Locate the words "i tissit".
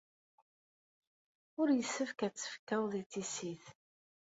3.01-3.65